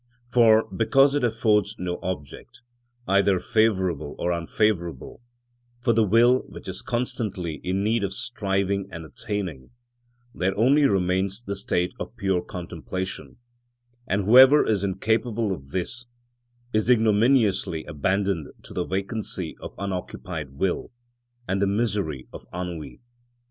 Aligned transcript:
For, 0.31 0.67
because 0.75 1.13
it 1.13 1.23
affords 1.23 1.75
no 1.77 1.99
object, 2.01 2.61
either 3.07 3.37
favourable 3.37 4.15
or 4.17 4.31
unfavourable, 4.31 5.21
for 5.79 5.93
the 5.93 6.03
will 6.03 6.39
which 6.49 6.67
is 6.67 6.81
constantly 6.81 7.61
in 7.63 7.83
need 7.83 8.03
of 8.03 8.11
striving 8.11 8.87
and 8.91 9.05
attaining, 9.05 9.69
there 10.33 10.57
only 10.57 10.85
remains 10.87 11.43
the 11.43 11.55
state 11.55 11.93
of 11.99 12.17
pure 12.17 12.41
contemplation, 12.41 13.37
and 14.07 14.23
whoever 14.23 14.65
is 14.65 14.83
incapable 14.83 15.51
of 15.51 15.69
this, 15.69 16.07
is 16.73 16.89
ignominiously 16.89 17.83
abandoned 17.85 18.47
to 18.63 18.73
the 18.73 18.85
vacancy 18.87 19.55
of 19.61 19.75
unoccupied 19.77 20.53
will, 20.53 20.89
and 21.47 21.61
the 21.61 21.67
misery 21.67 22.27
of 22.33 22.47
ennui. 22.51 23.01